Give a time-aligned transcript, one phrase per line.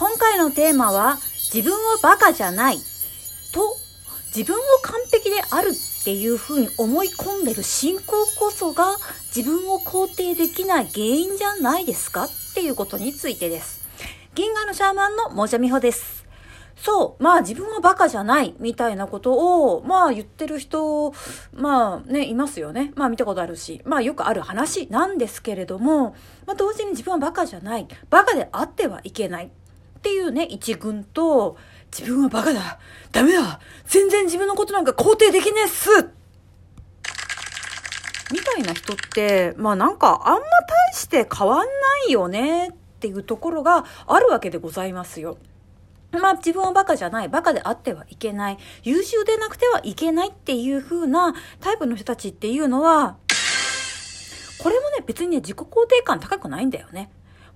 [0.00, 1.18] 今回のテーマは
[1.54, 2.78] 自分はバカじゃない
[3.52, 3.76] と
[4.34, 8.96] 自分を完璧であるっていうふうに思い込んでる信仰こそが
[9.36, 12.24] 自分を肯定できない原因じゃないですか？
[12.24, 13.86] っていうことについてです。
[14.34, 16.24] 銀河のシャーマンのもじゃみほです。
[16.76, 19.34] そう、まあ自分はバカじゃないみたいなこと
[19.74, 21.12] を、まあ言ってる人、
[21.52, 22.94] まあね、いますよね。
[22.96, 29.50] まあ見たことあるし、まあよくある話なんですけれども、まあ同時に自分はバカじゃない、バカであってはいけない
[30.00, 31.58] っていうね、一軍と、
[31.96, 32.78] 自分はバカだ。
[33.12, 33.60] ダメだ。
[33.84, 35.90] 全然自分のことなんか肯定できねえっす。
[38.32, 41.64] みたいな人って、まあなんかあんま大して変わんな
[42.08, 45.36] いよねっていうところがあるわけでございますよ。
[46.12, 53.16] まあ自分はバカじゃない、バカであってはいけない、優秀でなくてはいけないっていう風なタイプの人たちっていうのは、
[54.62, 57.10] これもね、別にね、自己肯定感高くないんだよね。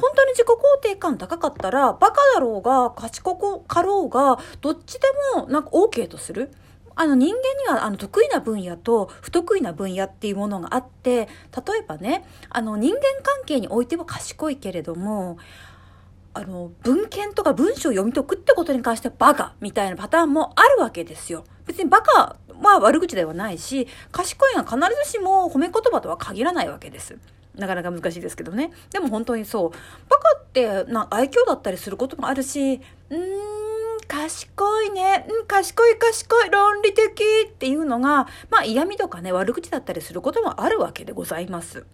[0.00, 6.50] 本当に自己肯定感高かったら、バカだろうが、賢かろうが、どっちでもなんか OK とする。
[7.00, 11.28] あの人間にはあの得意な分野と不得意な分野っていうものがあって、
[11.66, 15.38] 例えばね、あの人間関係においては賢いけれども、
[16.34, 21.44] あの、文献とか文章を読み解くってことに関してはバカみたいなパターンもあるわけですよ。
[21.66, 27.16] 別にバカは悪口ではないし、賢いが必ずしも褒め言葉とは限らないわけです。
[27.58, 28.70] なかなか難しいですけどね。
[28.90, 29.70] でも本当にそう。
[29.70, 33.20] バカってな愛嬌だったりすることもあるし、うーん、
[34.06, 35.26] 賢いね。
[35.28, 41.84] うん、賢い賢い、論理的っていうのが、まあ嫌味とかね、悪口だったりすることもあるわけでございます。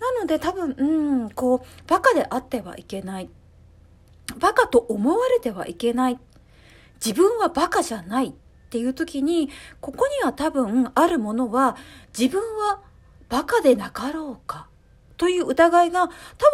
[0.00, 3.30] なので多分、うん、こう、バカであってはいけない。
[4.38, 6.18] バカと思われてはいけない。
[7.04, 8.32] 自分はバカじゃないっ
[8.70, 9.48] ていう時に、
[9.80, 11.76] ここには多分あるものは、
[12.16, 12.80] 自分は
[13.28, 14.68] バカでなかろうか
[15.16, 16.12] という疑いが多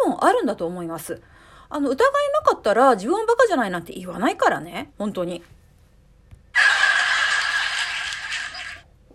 [0.09, 1.21] 分あるんだと思います。
[1.69, 4.91] あの、疑いなかったら自分はバカじゃないなんて言わないからね。
[4.97, 5.43] 本当に。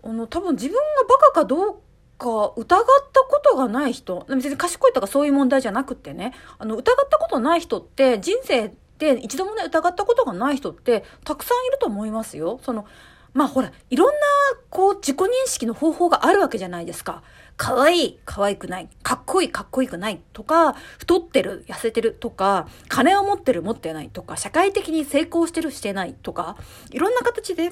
[0.03, 1.75] あの、多分自分がバカかどう
[2.17, 12.59] か疑ったことがない人、別に賢いとかそういう問題じゃなくてね、あの、疑ったことない人って人生で一度もね、疑ったことがない人ってたくさんいると思いますよ。
[12.63, 12.85] その、
[13.33, 14.21] まあほら、いろんな、
[14.69, 17.21] こう、自己認識の方法があるわけじゃないですか。
[17.57, 18.89] 可愛い、可愛くない。
[19.01, 20.21] かっこいい、かっこよくない。
[20.33, 22.13] とか、太ってる、痩せてる。
[22.13, 24.09] とか、金を持ってる、持ってない。
[24.09, 26.15] とか、社会的に成功してる、してない。
[26.21, 26.57] とか、
[26.91, 27.71] いろんな形で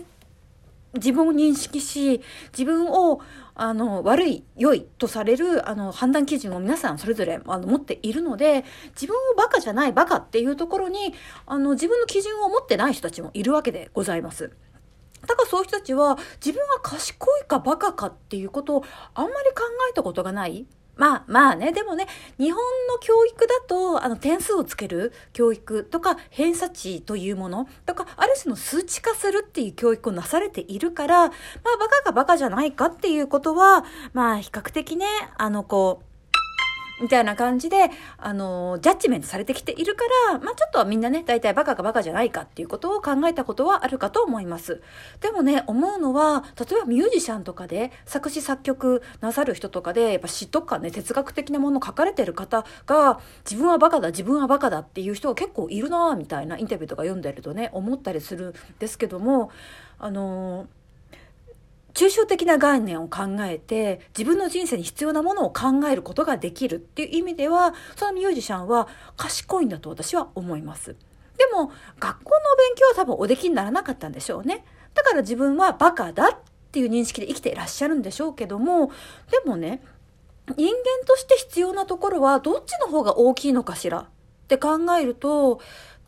[0.93, 2.21] 自分を認識し、
[2.57, 3.19] 自分を、
[3.55, 8.63] あの、悪い、良いとされる、あの、判断基準を皆さんそれぞれ、あの、持っているので、
[8.95, 11.13] 自分をバカじゃないバカっていうところに、
[11.45, 14.51] あの、自分の基準を持ってない人たちもいるわけでございます。
[15.27, 20.65] だからそういう人たちは、自分は賢いかバカかっていうことをあんまり考えたことがない。
[20.95, 22.05] まあまあね、でもね、
[22.37, 31.29] 日本の教育だと、あの、点数をつける教育とか、偏差値というものとか、ある種の数値化するっていう教育をなされているから、まあ、
[31.79, 35.07] バカかバカじゃないかっていうことは、まあ、比較的ね、
[35.37, 36.12] あの、こう、
[37.01, 44.81] みたいな感じで、あの、ジャッジメントされてきているから、まあちょっとみんなね、大体バカかバカじゃないかっていうことを考えたことはあるかと思います。
[45.19, 59.51] でもね、思うのは、例えばミュージシャンとかで、作詞作曲なさる人とかで、やっぱ詩とかね、哲学的なもの書かれてる方が、自分はバカだ、自分はバカだっていう人が結構いるなみたいなインタビューとか読んでるとね、思ったりするんですけども、
[59.99, 60.82] あのー
[61.93, 70.95] 抽象的な概念を考えて自分の人生に必要なものを考えることができるっていう意味ではそのミュージシャンは賢いんだと私は思います。
[71.37, 74.65] でも学校の勉強は多分おできにならなかったんでしょうね。
[74.93, 76.37] だから自分はバカだっ
[76.71, 78.91] ていう認識で生きていらっしゃるんでしょうけども
[79.31, 79.81] でもね
[80.57, 84.05] 人間として必要なところはどっちの方が大きいのかしらっ
[84.47, 85.61] て考えると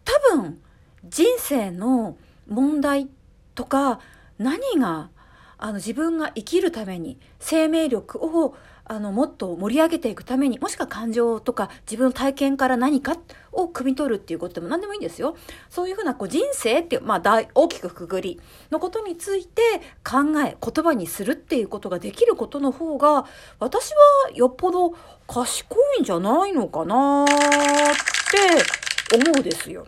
[0.03, 0.59] 多分
[1.03, 2.17] 人生の
[2.47, 3.09] 問題
[3.53, 3.99] とか
[4.37, 5.09] 何が
[5.57, 8.55] あの自分が生きるために生命力を
[8.87, 13.17] あのもっと盛り上げていくためにもしくは感情とか自分の体験から何か
[13.51, 15.35] を汲み取るっていうことでも何でもいいんですよ。
[15.69, 18.39] そういうふうなこう人生っていう、まあ大、大きくくぐり
[18.69, 19.61] のことについて
[20.03, 23.25] 考え、言葉にするっていうことができることの方が
[23.59, 24.93] 私はよっぽど
[25.27, 29.87] 賢いんじゃないのかなって思うですよ。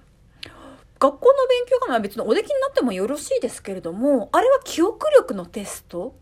[0.99, 6.15] 学校の勉強が別におできになってもよろしいですけれども、あれは記憶力のテスト？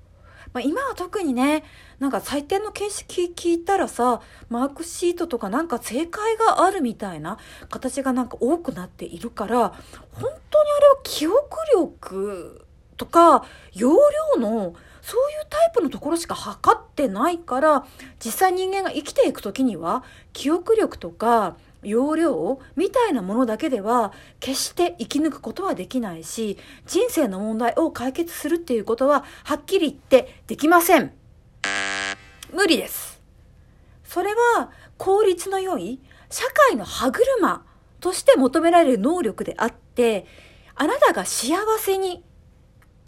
[0.53, 1.65] まあ、今は特にね、
[1.99, 7.37] なんか採点の形式聞いたらさ、マークシートとかなんか正解があるみたいな
[7.69, 9.69] 形がなんか多くなっているから、
[10.13, 10.31] 本当に
[10.77, 13.43] あれは記憶力とか
[13.73, 13.97] 容
[14.35, 17.85] 量のそういうタイプのところしか測ってないから、
[18.23, 31.13] 実際人間が生きていく時には、記憶力とか、要領みたいなものだけでは決して生き抜くことはできないし人生の問題を解決するっていうことははっきり言ってできません。
[32.53, 33.21] 無理です。
[34.03, 35.99] それは効率の良い
[36.29, 37.63] 社会の歯車
[37.99, 40.25] として求められる能力であって
[40.75, 42.23] あなたが幸せに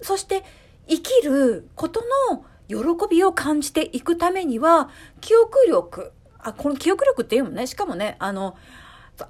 [0.02, 0.44] そして
[0.88, 2.02] 生きること
[2.32, 4.90] の喜びを感じていくためには
[5.22, 6.12] 記憶力
[6.50, 8.56] あ、この記憶力っていうもんね、しかもね、あの、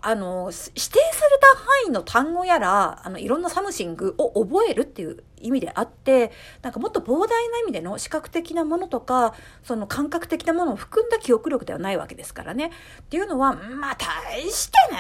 [0.02, 6.31] あの、指定された範囲の単語やら、あの、いろんな something を覚えるっていう意味であって、
[6.62, 9.34] なんかもっと膨大な意味での視覚的なものとか、
[9.64, 12.72] その感覚的なものを含んだ記憶力ではないわけですからね。
[13.02, 15.00] っていうのは、まあ、大してね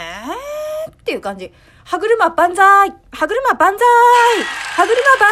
[0.89, 1.53] っていう感じ。
[1.83, 3.87] 歯車万歳歯車万歳
[4.75, 5.31] 歯車万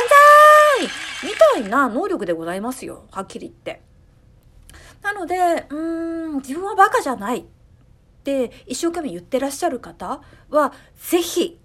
[0.80, 3.06] 歳みたいな能力でございますよ。
[3.12, 3.95] はっきり言って。
[5.06, 5.36] なので、
[5.70, 7.44] うーん、自分はバカじゃないっ
[8.24, 10.20] て一生懸命言ってらっしゃる方
[10.50, 11.60] は、ぜひ、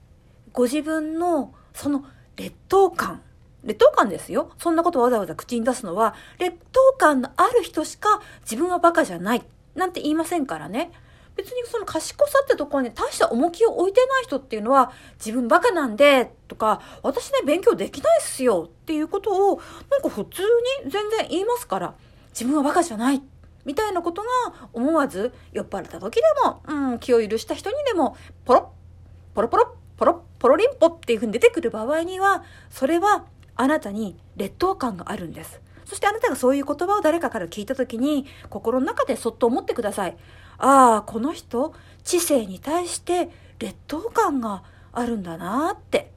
[0.53, 2.05] ご自分のその
[2.37, 3.23] 劣等感、
[3.65, 4.51] 劣等感ですよ。
[4.59, 9.43] そんなことわざわざ口に出すのは、劣等感のある人しか自分はバカじゃない。
[9.75, 10.93] なんて言いませんからね。
[11.35, 20.43] 別にその賢さってところに大した重きを置いてない人っていうのは、自分バカなんで、とか、私ね、勉強できないっすよっていうことを、なんか普通
[20.85, 21.95] に全然言いますから。
[22.31, 23.23] 自分はバカじゃない
[23.65, 24.29] みたいなことが
[24.73, 35.61] 思わず酔っ払った時でも、うん、気を許した人にでもポロッポロポロポロポロリンポっていうふうに出てくる場合にはそれはあなたに劣等感があるんです。
[35.85, 40.17] そしてあなたがそういう言葉を誰かから聞いた時に心の中でそっと思ってください。
[40.57, 43.29] ああこの人知性に対して
[43.59, 44.63] 劣等感が
[44.93, 46.13] あるんだなって。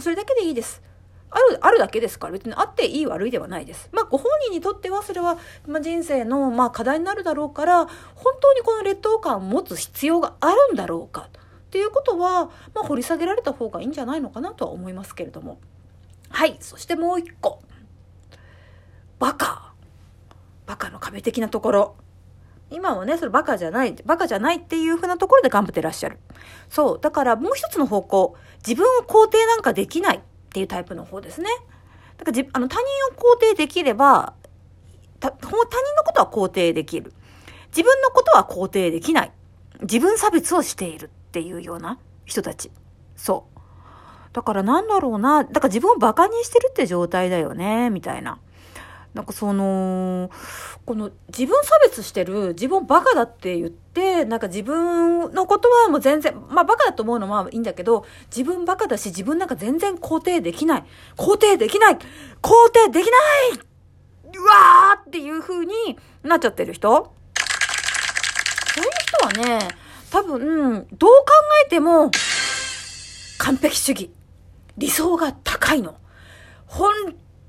[0.00, 0.82] それだけでいいです。
[1.34, 3.88] ある、あるだけですから、別にあっていい悪いではないです。
[3.92, 5.36] まあ、ご本人にとってはそれは、
[5.66, 15.58] まあ、人生の、まあ、課題になるだろうから、本当にこの劣等感を持つ必要があるんだろうか、っていうことは、まあ、掘り下げられた方がいいんじゃないのかなとは思いますけれども。
[16.30, 16.56] はい。
[16.60, 17.60] そしてもう一個。
[19.18, 19.72] バカ。
[20.66, 21.96] バカの壁的なところ。
[22.70, 26.18] 今はね、それバカじゃない、バカじゃないっていう風なところで頑張ってらっしゃる。
[26.68, 27.00] そう。
[27.00, 28.36] だからもう一つの方向。
[28.66, 30.22] 自分を肯定なんかできない。
[30.54, 31.48] っていうタイプの方ですね。
[32.16, 32.86] だからあの他人
[33.16, 34.34] を肯定できれば
[35.18, 37.12] 他人のことは肯定できる。
[37.70, 39.32] 自分のことは肯定できない。
[39.80, 42.70] 自分差別をしているっていうような人たち。
[43.16, 43.58] そう。
[44.32, 45.42] だからなんだろうな。
[45.42, 48.38] だから自分を馬鹿にしてるって状態だよね、みたいな。
[49.14, 50.30] なんかその、
[50.84, 60.84] この自分差別してる、自分バカだって言って、なんか自分のことはもう全然、まあバカだと思うのはいいんだけど、自分バカだし自分なんか全然肯定できない。
[61.16, 62.00] 肯定できない肯
[62.72, 63.18] 定できな
[63.56, 63.74] い
[64.36, 65.72] うわーっていう風に
[66.24, 67.14] なっちゃってる人
[68.74, 68.90] そういう
[69.32, 69.68] 人はね、
[70.10, 71.26] 多分、どう考
[71.66, 72.10] えても、
[73.38, 74.10] 完璧主義。
[74.76, 75.96] 理想が高いの。
[76.66, 76.92] 本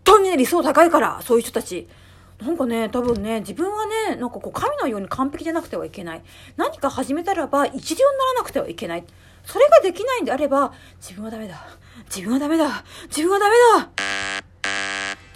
[0.06, 1.90] 当にね、理想高いから、そういう人たち。
[2.40, 6.22] なんかね、多分ね、自分はね、なんかこう、神のように完璧でなくてはいけない。
[6.56, 9.04] 何か始めたらば、一流にならなくてはいけない。
[9.44, 11.66] それができないんであれば、自分はダメだ。
[12.06, 12.84] 自分はダメだ。
[13.08, 13.90] 自分はダメだ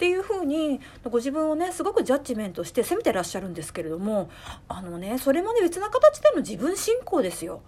[0.00, 4.30] ていうふうにご自分をねすごくジャッジメントして責めてらっしゃるんですけれども
[4.66, 7.60] あのねそれもね別な形での自分信仰ですよ。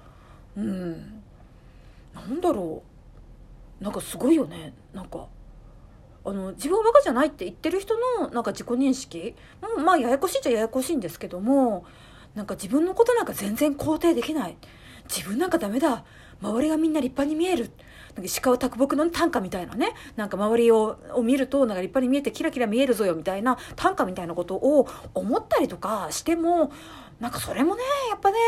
[0.57, 1.23] うん
[2.15, 2.83] なんだろ
[3.83, 5.27] うなんかすごいよねなんか
[6.25, 9.35] あの自分はバカじゃないって言ってる人のなんか自己認識
[9.85, 11.85] まあややこしいっちゃややこしいんですけども
[12.35, 14.57] なんか自分のことなんか全然肯定できない。
[15.05, 16.05] 自分なんかダメだ。
[16.41, 17.71] 周りがみんな立派に見える。
[18.15, 19.95] なんか石川啄木の短歌みたいなね。
[20.17, 26.73] なんか周りをを見るとなんか立派に見えてキラキラ見えるぞよみたいな短歌みたいなことを思ったりとかしても
[27.21, 28.39] なんかそれもねやっぱね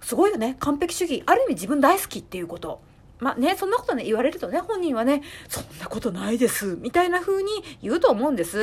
[0.00, 0.56] すごいよね。
[0.60, 1.22] 完璧主義。
[1.26, 2.82] ある意味自分大好きっていうこと。
[3.18, 7.50] まあね、そんなことね、言われるとね、本人はね、そんなことないです、みたいな風に
[7.82, 8.58] 言うと思うんです。
[8.58, 8.62] う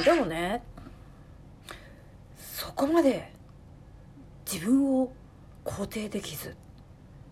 [0.00, 0.62] ん、でもね、
[2.36, 3.32] そこまで
[4.50, 5.12] 自分を
[5.64, 6.56] 肯定できず、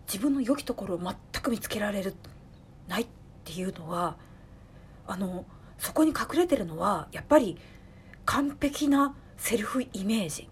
[0.06, 2.14] 自分の良きところを全く見つけられる、
[2.88, 3.06] ないっ
[3.44, 4.16] ていうのは、
[5.06, 5.44] あの、
[5.78, 7.58] そこに隠れてるのは、やっぱり
[8.24, 10.48] 完璧なセルフイメージ。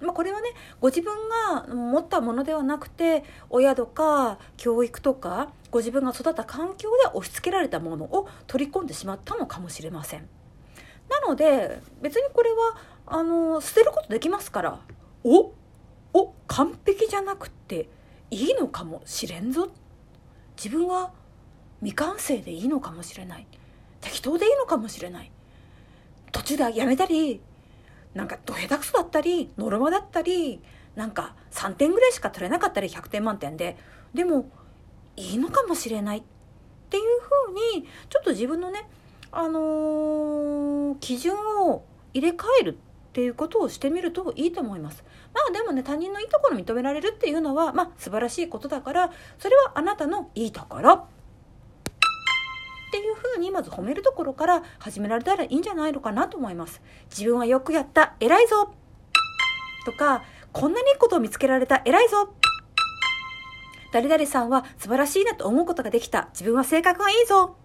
[0.00, 0.50] まあ、これはね
[0.80, 10.28] ご自分が持ったものではなくて親とか教育とかご自分が育った環境で押し付けられたものを取り込んでしまったのかもしれません。
[11.08, 12.76] なので別にこれは
[13.06, 14.80] あの捨てることできますから
[15.24, 15.52] お
[16.12, 17.88] お完璧じゃなくて
[18.30, 19.70] いいのかもしれんぞ。
[20.56, 21.12] 自分は
[21.80, 23.46] 未完成でいいのかもしれない。
[24.00, 25.30] 適当でいいのかもしれない。
[26.30, 27.40] 途中でやめたり
[28.14, 30.60] なんかど下手くそだったりノルマだったり
[30.96, 33.76] なんか3点ぐらいしか取れなかったり100点満点で
[34.14, 34.50] でも
[35.16, 36.22] いいのかもしれないっ
[36.90, 38.88] ていうふうにちょっと自分のね
[39.30, 41.34] あのー、基準
[41.66, 41.84] を
[42.14, 45.04] 入れ替えるっていうことをしてみるといいと思います。
[45.34, 51.06] まあでもね他人のいいところ認められるっていうのはまあ素晴らしいことだからそれはあなたのいいところ
[52.88, 56.80] っていうふうにまず褒めるところから始められたらいいんじゃないのかなと思います。
[57.10, 58.74] 自分はよくやった偉いぞ。
[59.84, 62.34] とかこんなにいいことを見つけられた偉いぞ。
[63.92, 66.28] 誰々さんは素晴らしいなと思うことができた。
[66.32, 67.56] 自分は性格がいいぞ。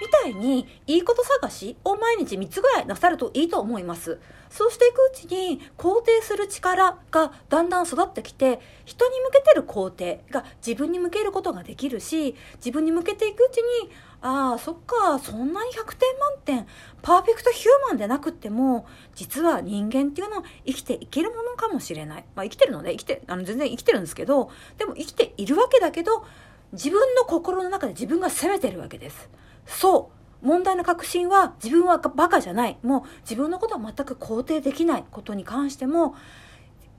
[0.00, 4.18] みたいにいいこと探しを毎日3つぐらいなさるといいと思います。
[4.50, 13.90] そうしていくうちに肯定する力がだんだん育ってきて人に向けてる肯定が自分に向けることができるし自分に向けていくうちに
[14.22, 16.66] ああそっかそんなに100点満点
[17.02, 18.86] パーフェクトヒューマンでなくっても
[19.16, 22.24] 実は人間っていうのは生きていけるものかもしれない。
[22.36, 26.24] まあ生きてるので生きてあの全然生きてるんですけどでも生きているわけだけど
[26.72, 29.28] 自分の心の中で自分が責めてるわけです。
[29.66, 30.10] そ
[30.42, 30.46] う。
[30.46, 32.76] 問題の確信は自分はバカじゃない。
[32.82, 36.14] もう自分のことは全く肯定できないことに関しても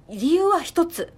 [0.10, 1.14] 理由は一つ。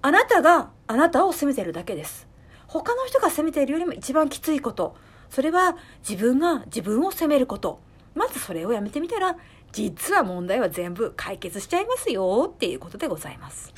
[0.00, 2.28] あなたがあなたを責めてるだけです。
[2.68, 4.96] 他の人が責めているよりも一番きついこと。
[5.30, 5.76] それは
[6.08, 7.80] 自分が自分を責めること。
[8.14, 9.36] まずそれをやめてみたら
[9.72, 13.72] 実は問題は全部解決しちゃいますよっていうことでございます。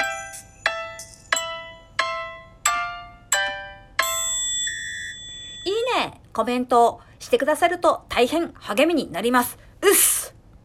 [6.37, 9.57] コメントしてくださると大変励みになります。